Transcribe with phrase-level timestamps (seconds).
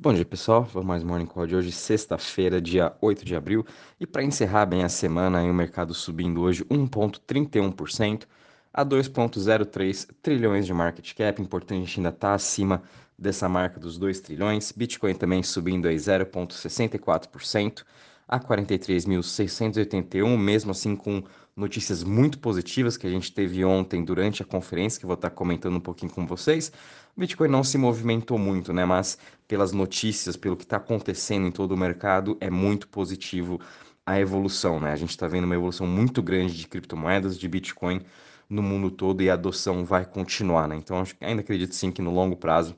[0.00, 0.62] Bom dia, pessoal.
[0.62, 3.66] Vamos mais Morning Call de hoje, sexta-feira, dia 8 de abril.
[3.98, 8.24] E para encerrar bem a semana, o mercado subindo hoje 1,31%
[8.72, 11.42] a 2,03 trilhões de market cap.
[11.42, 12.80] Importante, ainda está acima
[13.18, 14.70] dessa marca dos 2 trilhões.
[14.70, 17.82] Bitcoin também subindo aí 0,64%
[18.28, 21.22] a 43.681, mesmo assim com
[21.56, 25.76] notícias muito positivas que a gente teve ontem durante a conferência, que vou estar comentando
[25.76, 26.70] um pouquinho com vocês.
[27.16, 28.84] O Bitcoin não se movimentou muito, né?
[28.84, 29.18] Mas
[29.48, 33.58] pelas notícias, pelo que está acontecendo em todo o mercado, é muito positivo
[34.06, 34.92] a evolução, né?
[34.92, 38.02] A gente está vendo uma evolução muito grande de criptomoedas, de Bitcoin
[38.48, 40.76] no mundo todo e a adoção vai continuar, né?
[40.76, 42.76] Então, ainda acredito sim que no longo prazo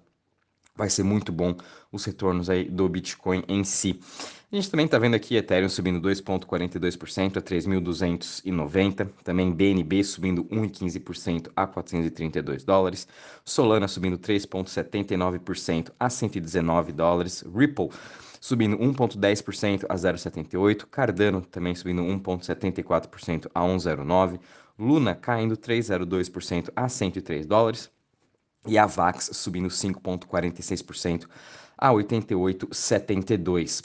[0.81, 1.55] vai ser muito bom
[1.93, 4.01] os retornos aí do Bitcoin em si.
[4.51, 11.51] A gente também está vendo aqui Ethereum subindo 2,42% a 3.290, também BNB subindo 1,15%
[11.55, 13.07] a 432 dólares,
[13.45, 17.91] Solana subindo 3,79% a 119 dólares, Ripple
[18.41, 24.41] subindo 1,10% a 0,78, Cardano também subindo 1,74% a 1,09,
[24.79, 27.91] Luna caindo 3,02% a 103 dólares,
[28.67, 31.27] e a VAX subindo 5,46%
[31.77, 33.83] a 88,72.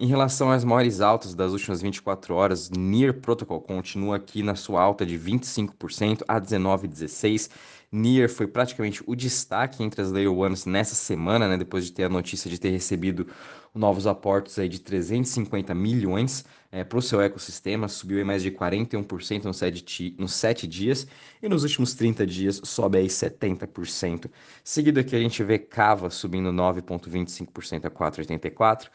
[0.00, 4.80] Em relação às maiores altas das últimas 24 horas, Near Protocol continua aqui na sua
[4.80, 7.50] alta de 25% a 19,16.
[7.90, 12.04] Near foi praticamente o destaque entre as Layer Ones nessa semana, né, depois de ter
[12.04, 13.26] a notícia de ter recebido
[13.74, 18.50] novos aportes aí de 350 milhões é, para o seu ecossistema, subiu em mais de
[18.50, 21.06] 41% nos 7, nos 7 dias
[21.42, 24.30] e nos últimos 30 dias sobe aí 70%.
[24.62, 28.88] Seguido aqui a gente vê Cava subindo 9,25% a 4,84%.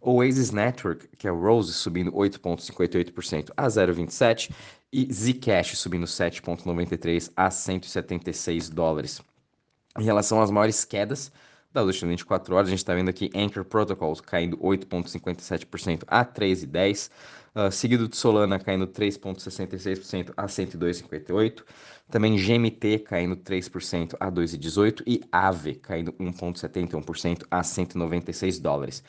[0.00, 4.52] Oasis Network, que é o Rose, subindo 8,58% a 0,27%
[4.92, 9.20] e Zcash subindo 7,93% a 176 dólares.
[9.98, 11.32] Em relação às maiores quedas
[11.72, 17.10] das últimas 24 horas, a gente está vendo aqui Anchor Protocols caindo 8,57% a 3,10%.
[17.54, 21.64] Uh, seguido de Solana caindo 3,66% a 102,58%.
[22.10, 29.02] Também GMT caindo 3% a 2,18% e AVE caindo 1,71% a 196 dólares.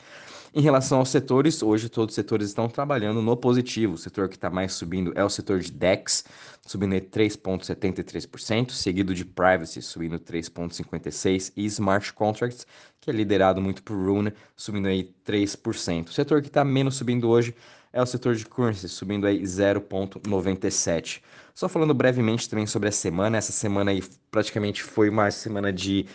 [0.52, 3.94] Em relação aos setores, hoje todos os setores estão trabalhando no positivo.
[3.94, 6.24] O setor que está mais subindo é o setor de DEX,
[6.66, 12.66] subindo 3,73%, seguido de Privacy, subindo 3,56%, e Smart Contracts,
[13.00, 16.08] que é liderado muito por Rune, subindo aí 3%.
[16.08, 17.54] O setor que está menos subindo hoje
[17.92, 21.22] é o setor de currency, subindo aí 0,97.
[21.54, 26.06] Só falando brevemente também sobre a semana, essa semana aí praticamente foi uma semana de,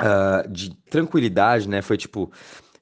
[0.00, 1.82] uh, de tranquilidade, né?
[1.82, 2.30] Foi tipo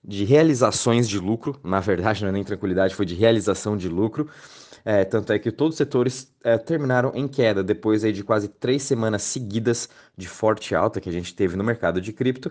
[0.05, 4.29] de realizações de lucro, na verdade não é nem tranquilidade, foi de realização de lucro.
[4.85, 8.49] É, tanto é que todos os setores é, terminaram em queda depois aí de quase
[8.49, 12.51] três semanas seguidas de forte alta que a gente teve no mercado de cripto.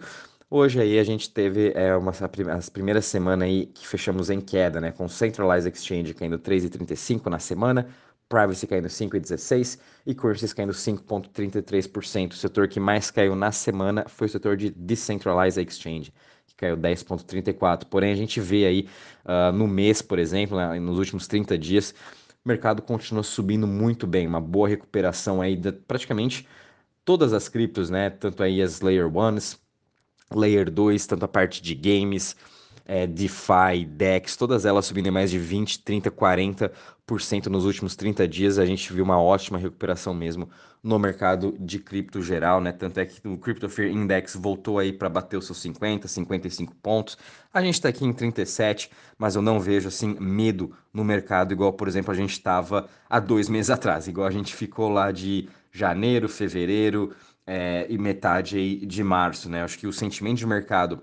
[0.49, 2.11] Hoje aí a gente teve é, uma,
[2.55, 4.91] as primeiras semanas aí que fechamos em queda, né?
[4.91, 7.87] Com Centralized Exchange caindo 3,35 na semana,
[8.29, 12.31] Privacy caindo 5,16 e Currencies caindo 5,33%.
[12.31, 16.13] O setor que mais caiu na semana foi o setor de Decentralized Exchange
[16.55, 17.85] caiu 10,34.
[17.85, 18.87] Porém, a gente vê aí
[19.25, 21.93] uh, no mês, por exemplo, né, nos últimos 30 dias,
[22.43, 26.47] o mercado continua subindo muito bem, uma boa recuperação aí de praticamente
[27.05, 28.09] todas as criptos, né?
[28.09, 29.57] Tanto aí as Layer 1s,
[30.33, 32.35] Layer 2, tanto a parte de games,
[32.85, 38.27] é, DeFi, DEX, todas elas subindo em mais de 20, 30, 40% nos últimos 30
[38.27, 38.59] dias.
[38.59, 40.49] A gente viu uma ótima recuperação mesmo
[40.83, 42.71] no mercado de cripto geral, né?
[42.71, 46.75] Tanto é que o Crypto Fear Index voltou aí para bater os seus 50, 55
[46.75, 47.17] pontos.
[47.53, 51.73] A gente está aqui em 37, mas eu não vejo assim medo no mercado igual,
[51.73, 55.47] por exemplo, a gente estava há dois meses atrás, igual a gente ficou lá de
[55.71, 57.13] janeiro, fevereiro
[57.45, 59.63] é, e metade aí de março, né?
[59.63, 61.01] Acho que o sentimento de mercado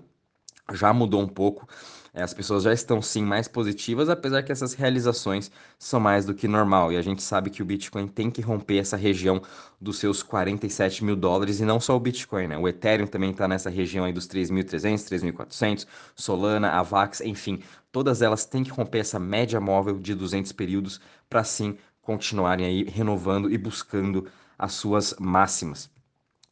[0.73, 1.67] já mudou um pouco.
[2.13, 6.33] É, as pessoas já estão sim mais positivas, apesar que essas realizações são mais do
[6.33, 6.91] que normal.
[6.91, 9.41] E a gente sabe que o Bitcoin tem que romper essa região
[9.79, 12.57] dos seus 47 mil dólares, e não só o Bitcoin, né?
[12.57, 15.85] O Ethereum também está nessa região aí dos 3.300, 3.400,
[16.15, 17.61] Solana, Avax, enfim,
[17.91, 20.99] todas elas têm que romper essa média móvel de 200 períodos
[21.29, 24.27] para sim continuarem aí renovando e buscando
[24.57, 25.89] as suas máximas.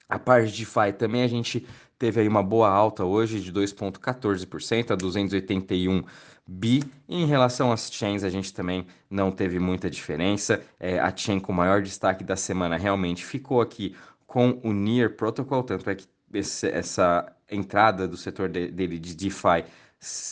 [0.09, 1.65] A parte de DeFi também a gente
[1.97, 6.03] teve aí uma boa alta hoje de 2,14% a 281
[6.47, 6.83] bi.
[7.09, 10.61] em relação às chains, a gente também não teve muita diferença.
[10.79, 13.95] É, a chain com maior destaque da semana realmente ficou aqui
[14.25, 19.15] com o Near Protocol, tanto é que esse, essa entrada do setor de, dele de
[19.15, 19.63] DeFi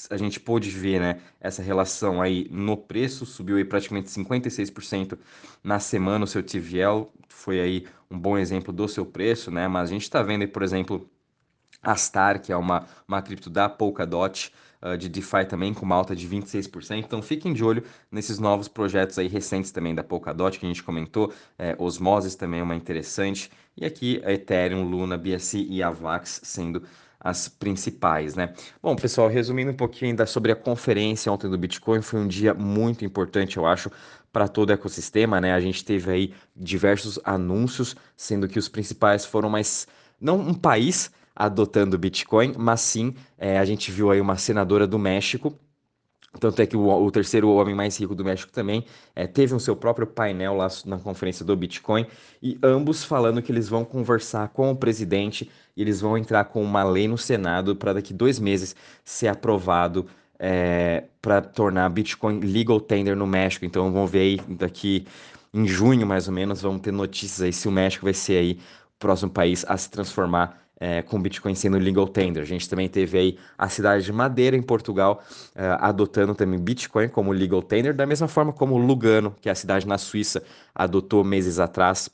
[0.09, 5.17] a gente pôde ver né, essa relação aí no preço, subiu aí praticamente 56%
[5.63, 9.67] na semana o seu TVL, foi aí um bom exemplo do seu preço, né?
[9.67, 11.09] Mas a gente está vendo aí, por exemplo,
[11.81, 14.51] Astar, que é uma, uma cripto da Polkadot,
[14.81, 16.97] uh, de DeFi também, com uma alta de 26%.
[16.97, 20.83] Então fiquem de olho nesses novos projetos aí recentes também da Polkadot, que a gente
[20.83, 21.33] comentou.
[21.57, 23.51] É, Osmosis também é uma interessante.
[23.77, 26.83] E aqui a Ethereum, Luna, BSC e Avax sendo
[27.25, 28.53] as principais, né?
[28.79, 32.53] Bom, pessoal, resumindo um pouquinho ainda sobre a conferência ontem do Bitcoin, foi um dia
[32.53, 33.89] muito importante, eu acho,
[34.31, 35.51] para todo o ecossistema, né?
[35.51, 39.87] A gente teve aí diversos anúncios, sendo que os principais foram mais
[40.21, 44.85] não um país adotando o Bitcoin, mas sim é, a gente viu aí uma senadora
[44.85, 45.59] do México
[46.39, 48.85] tanto é que o, o, terceiro homem mais rico do México também
[49.15, 52.05] é, teve o um seu próprio painel lá na conferência do Bitcoin,
[52.41, 56.61] e ambos falando que eles vão conversar com o presidente e eles vão entrar com
[56.61, 60.05] uma lei no Senado para daqui dois meses ser aprovado
[60.37, 63.65] é, para tornar Bitcoin legal tender no México.
[63.65, 65.05] Então vamos ver aí daqui
[65.53, 68.59] em junho, mais ou menos, vamos ter notícias aí se o México vai ser aí
[68.95, 72.43] o próximo país a se transformar é, com Bitcoin sendo legal tender.
[72.43, 75.23] A gente também teve aí a cidade de Madeira, em Portugal,
[75.55, 79.55] é, adotando também Bitcoin como legal tender, da mesma forma como Lugano, que é a
[79.55, 80.43] cidade na Suíça,
[80.73, 82.09] adotou meses atrás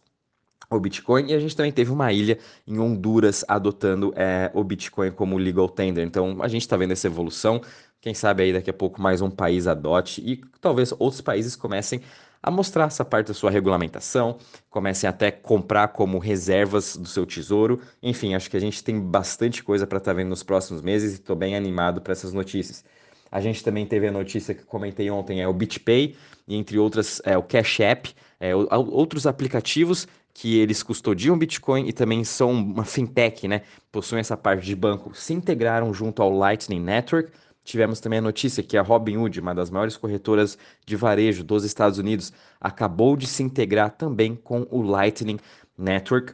[0.70, 5.12] o Bitcoin e a gente também teve uma ilha em Honduras adotando é, o Bitcoin
[5.12, 6.06] como legal tender.
[6.06, 7.62] Então a gente está vendo essa evolução.
[8.00, 12.02] Quem sabe aí daqui a pouco mais um país adote e talvez outros países comecem
[12.42, 14.38] a mostrar essa parte da sua regulamentação,
[14.70, 17.80] comecem até comprar como reservas do seu tesouro.
[18.02, 21.12] Enfim, acho que a gente tem bastante coisa para estar tá vendo nos próximos meses
[21.12, 22.84] e estou bem animado para essas notícias.
[23.32, 26.18] A gente também teve a notícia que comentei ontem, é o BitPay,
[26.48, 31.94] e entre outras, é o Cash App, é, outros aplicativos que eles custodiam Bitcoin e
[31.94, 33.62] também são uma fintech, né?
[33.92, 37.32] Possuem essa parte de banco, se integraram junto ao Lightning Network,
[37.72, 41.98] Tivemos também a notícia que a Robinhood, uma das maiores corretoras de varejo dos Estados
[41.98, 45.40] Unidos, acabou de se integrar também com o Lightning
[45.78, 46.34] Network.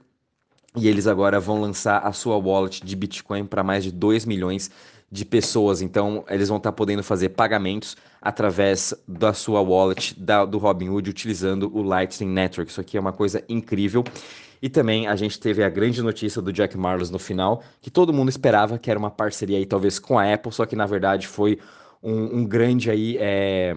[0.75, 4.71] E eles agora vão lançar a sua wallet de Bitcoin para mais de 2 milhões
[5.11, 5.79] de pessoas.
[5.79, 11.07] Então, eles vão estar tá podendo fazer pagamentos através da sua wallet da, do Robinhood
[11.07, 12.71] utilizando o Lightning Network.
[12.71, 14.03] Isso aqui é uma coisa incrível.
[14.61, 18.13] E também a gente teve a grande notícia do Jack Marlos no final, que todo
[18.13, 21.27] mundo esperava que era uma parceria aí talvez com a Apple, só que na verdade
[21.27, 21.59] foi
[22.01, 23.75] um, um grande aí é,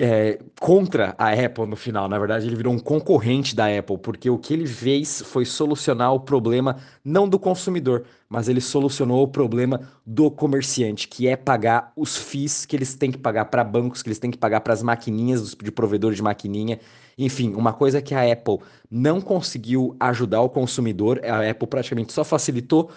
[0.00, 2.08] é, contra a Apple no final.
[2.08, 6.12] Na verdade, ele virou um concorrente da Apple, porque o que ele fez foi solucionar
[6.12, 11.92] o problema não do consumidor, mas ele solucionou o problema do comerciante, que é pagar
[11.96, 14.72] os FIIs que eles têm que pagar para bancos, que eles têm que pagar para
[14.72, 16.78] as maquininhas de provedor de maquininha.
[17.16, 18.58] Enfim, uma coisa que a Apple
[18.90, 22.90] não conseguiu ajudar o consumidor, a Apple praticamente só facilitou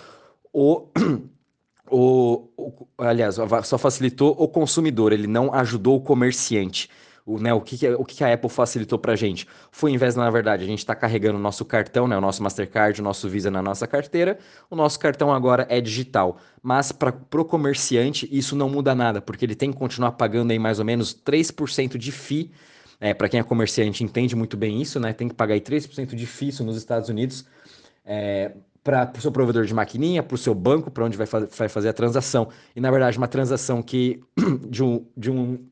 [0.53, 0.87] o
[1.89, 6.89] o, o, aliás, só facilitou o consumidor, ele não ajudou o comerciante.
[7.25, 9.47] O, né, o, que, que, o que a Apple facilitou para a gente?
[9.71, 12.43] Foi, em vez, na verdade, a gente está carregando o nosso cartão, né, o nosso
[12.43, 14.37] Mastercard, o nosso Visa na nossa carteira,
[14.69, 16.37] o nosso cartão agora é digital.
[16.61, 20.59] Mas para o comerciante, isso não muda nada, porque ele tem que continuar pagando aí
[20.59, 22.51] mais ou menos 3% de FII.
[22.99, 25.11] É, para quem é comerciante entende muito bem isso, né?
[25.11, 27.45] Tem que pagar aí 3% de FII nos Estados Unidos.
[28.05, 28.53] É,
[28.85, 31.89] para o seu provedor de maquininha, para o seu banco, para onde vai, vai, fazer
[31.89, 32.49] a transação.
[32.75, 34.21] E na verdade, uma transação que
[34.69, 35.65] de um, de um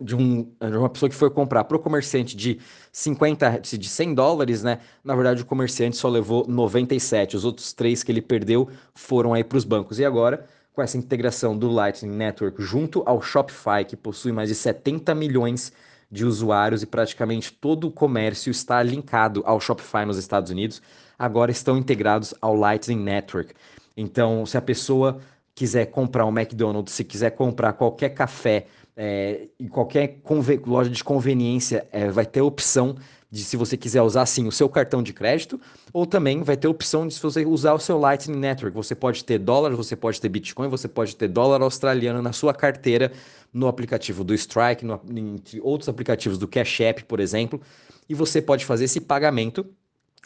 [0.00, 2.58] de, um, de uma pessoa que foi comprar para o comerciante de
[2.90, 4.78] 50, de 100 dólares, né?
[5.04, 7.36] Na verdade, o comerciante só levou 97.
[7.36, 9.98] Os outros três que ele perdeu foram aí para os bancos.
[9.98, 14.54] E agora, com essa integração do Lightning Network junto ao Shopify, que possui mais de
[14.54, 15.70] 70 milhões
[16.10, 20.82] de usuários e praticamente todo o comércio está linkado ao Shopify nos Estados Unidos,
[21.20, 23.52] agora estão integrados ao Lightning Network.
[23.94, 25.20] Então, se a pessoa
[25.54, 30.18] quiser comprar um McDonald's, se quiser comprar qualquer café é, em qualquer
[30.66, 32.96] loja de conveniência, é, vai ter opção
[33.30, 35.60] de se você quiser usar sim o seu cartão de crédito,
[35.92, 38.74] ou também vai ter opção de se você usar o seu Lightning Network.
[38.74, 42.54] Você pode ter dólar, você pode ter Bitcoin, você pode ter dólar australiano na sua
[42.54, 43.12] carteira
[43.52, 47.60] no aplicativo do Strike, no, entre outros aplicativos do Cash App, por exemplo,
[48.08, 49.66] e você pode fazer esse pagamento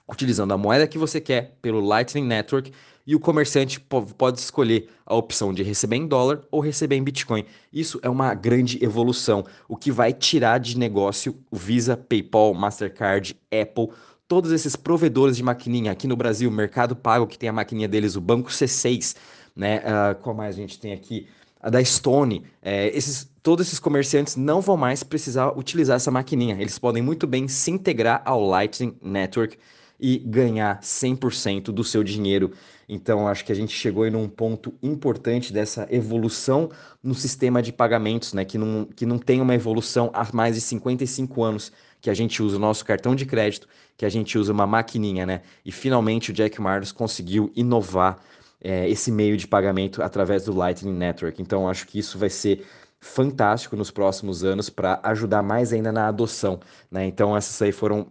[0.08, 2.72] utilizando a moeda que você quer pelo Lightning Network
[3.06, 7.44] e o comerciante pode escolher a opção de receber em dólar ou receber em Bitcoin.
[7.72, 13.36] Isso é uma grande evolução, o que vai tirar de negócio o Visa, PayPal, Mastercard,
[13.52, 13.90] Apple,
[14.26, 15.92] todos esses provedores de maquininha.
[15.92, 19.16] Aqui no Brasil, Mercado Pago, que tem a maquininha deles, o Banco C6,
[19.54, 19.80] né?
[19.80, 21.28] Uh, qual mais a gente tem aqui?
[21.60, 22.44] A da Stone.
[22.62, 26.56] É, esses, todos esses comerciantes não vão mais precisar utilizar essa maquininha.
[26.58, 29.58] Eles podem muito bem se integrar ao Lightning Network
[29.98, 32.52] e ganhar 100% do seu dinheiro.
[32.88, 36.70] Então, acho que a gente chegou em um ponto importante dessa evolução
[37.02, 38.44] no sistema de pagamentos, né?
[38.44, 42.42] Que não, que não tem uma evolução há mais de 55 anos, que a gente
[42.42, 45.42] usa o nosso cartão de crédito, que a gente usa uma maquininha, né?
[45.64, 48.18] E finalmente o Jack Marlos conseguiu inovar
[48.60, 51.40] é, esse meio de pagamento através do Lightning Network.
[51.40, 52.66] Então, acho que isso vai ser
[52.98, 56.58] fantástico nos próximos anos para ajudar mais ainda na adoção.
[56.90, 57.06] Né?
[57.06, 58.10] Então, essas aí foram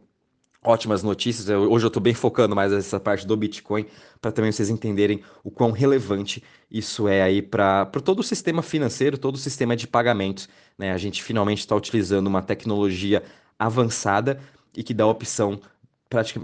[0.63, 1.49] ótimas notícias.
[1.49, 3.85] Eu, hoje eu estou bem focando mais nessa parte do Bitcoin
[4.21, 9.17] para também vocês entenderem o quão relevante isso é aí para todo o sistema financeiro,
[9.17, 10.47] todo o sistema de pagamentos.
[10.77, 10.91] Né?
[10.91, 13.23] A gente finalmente está utilizando uma tecnologia
[13.59, 14.39] avançada
[14.75, 15.59] e que dá opção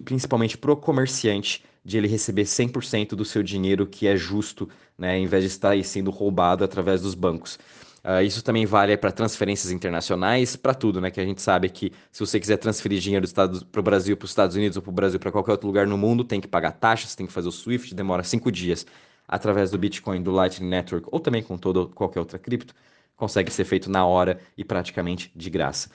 [0.04, 5.18] principalmente para o comerciante de ele receber 100% do seu dinheiro que é justo, né,
[5.18, 7.60] em vez de estar aí sendo roubado através dos bancos.
[8.04, 11.12] Uh, isso também vale para transferências internacionais, para tudo, né?
[11.12, 13.28] Que a gente sabe que se você quiser transferir dinheiro
[13.72, 15.86] para o Brasil, para os Estados Unidos ou para o Brasil, para qualquer outro lugar
[15.86, 18.86] no mundo, tem que pagar taxas, tem que fazer o SWIFT, demora cinco dias.
[19.28, 22.74] Através do Bitcoin, do Lightning Network ou também com toda qualquer outra cripto,
[23.16, 25.90] consegue ser feito na hora e praticamente de graça.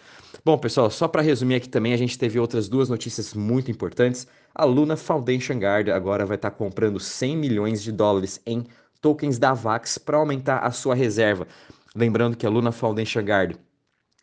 [0.45, 4.27] Bom, pessoal, só para resumir aqui também, a gente teve outras duas notícias muito importantes.
[4.55, 8.65] A Luna Foundation Guard agora vai estar tá comprando 100 milhões de dólares em
[9.01, 11.47] tokens da VAX para aumentar a sua reserva.
[11.95, 13.57] Lembrando que a Luna Guard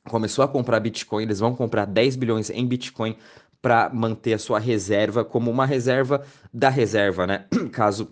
[0.09, 3.15] começou a comprar Bitcoin, eles vão comprar 10 bilhões em Bitcoin
[3.61, 6.23] para manter a sua reserva como uma reserva
[6.53, 7.45] da reserva, né?
[7.71, 8.11] Caso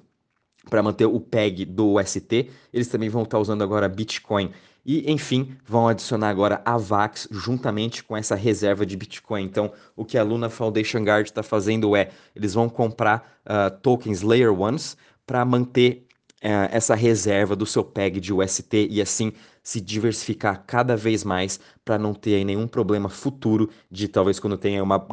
[0.69, 4.51] para manter o PEG do UST, eles também vão estar tá usando agora Bitcoin.
[4.85, 9.43] E, enfim, vão adicionar agora a VAX juntamente com essa reserva de Bitcoin.
[9.43, 14.21] Então, o que a Luna Foundation Guard está fazendo é, eles vão comprar uh, tokens
[14.21, 16.07] Layer Ones para manter
[16.43, 21.60] uh, essa reserva do seu PEG de UST e assim se diversificar cada vez mais
[21.84, 25.05] para não ter nenhum problema futuro de talvez quando tenha uma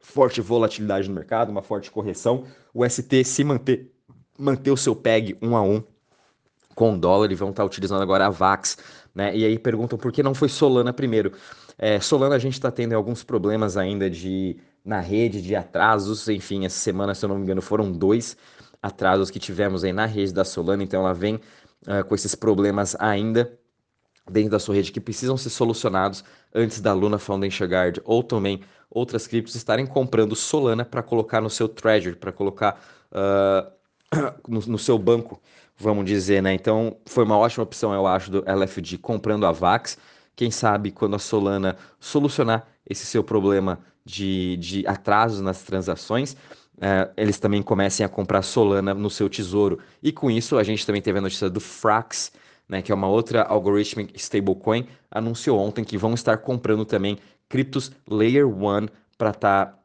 [0.00, 3.92] forte volatilidade no mercado, uma forte correção, o ST se manter,
[4.38, 5.82] manter o seu PEG um a um
[6.74, 8.78] com o dólar e vão estar tá utilizando agora a VAX,
[9.14, 9.36] né?
[9.36, 11.32] E aí perguntam por que não foi Solana primeiro.
[11.76, 16.64] É, Solana a gente está tendo alguns problemas ainda de na rede de atrasos, enfim,
[16.64, 18.36] essa semana, se eu não me engano, foram dois
[18.82, 22.96] atrasos que tivemos aí na rede da Solana, então ela vem uh, com esses problemas
[22.98, 23.58] ainda
[24.30, 26.22] dentro da sua rede que precisam ser solucionados
[26.54, 31.50] antes da Luna Foundation Guard ou também outras criptos estarem comprando Solana para colocar no
[31.50, 32.80] seu Treasury, para colocar
[33.12, 33.70] uh,
[34.48, 35.40] no, no, seu banco,
[35.76, 36.54] vamos dizer, né?
[36.54, 39.98] Então foi uma ótima opção, eu acho, do LFG comprando a VAX.
[40.34, 46.36] Quem sabe quando a Solana solucionar esse seu problema de, de atrasos nas transações,
[46.78, 49.78] uh, eles também comecem a comprar Solana no seu tesouro.
[50.02, 52.32] E com isso a gente também teve a notícia do Frax,
[52.68, 57.18] né, que é uma outra algorithmic stablecoin, anunciou ontem que vão estar comprando também
[57.48, 59.78] criptos Layer 1 para estar tá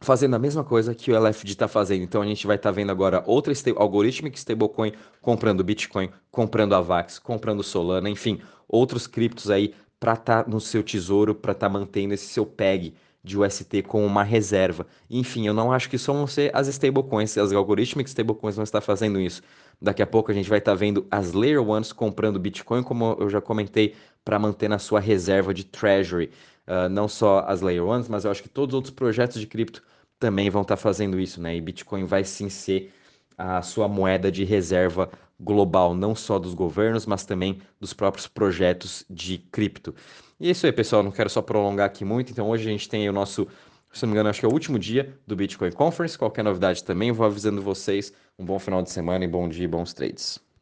[0.00, 2.02] fazendo a mesma coisa que o LFD está fazendo.
[2.02, 6.74] Então a gente vai estar tá vendo agora outra sta algorithmic stablecoin comprando Bitcoin, comprando
[6.74, 11.66] Avax, comprando Solana, enfim, outros criptos aí para estar tá no seu tesouro, para estar
[11.66, 14.86] tá mantendo esse seu PEG de UST com uma reserva.
[15.10, 18.80] Enfim, eu não acho que só vão ser as stablecoins, as algorithmic stablecoins vão estar
[18.80, 19.42] fazendo isso.
[19.80, 23.30] Daqui a pouco a gente vai estar vendo as Layer Ones comprando Bitcoin, como eu
[23.30, 23.94] já comentei,
[24.24, 26.30] para manter na sua reserva de Treasury.
[26.66, 29.46] Uh, não só as Layer Ones, mas eu acho que todos os outros projetos de
[29.46, 29.82] cripto
[30.18, 31.56] também vão estar fazendo isso, né?
[31.56, 32.92] E Bitcoin vai sim ser
[33.36, 35.08] a sua moeda de reserva
[35.40, 39.94] global, não só dos governos, mas também dos próprios projetos de cripto.
[40.40, 41.02] E é isso aí, pessoal.
[41.02, 42.30] Não quero só prolongar aqui muito.
[42.30, 43.46] Então, hoje a gente tem o nosso,
[43.92, 46.16] se não me engano, acho que é o último dia do Bitcoin Conference.
[46.16, 48.12] Qualquer novidade também, vou avisando vocês.
[48.38, 50.47] Um bom final de semana e bom dia e bons trades.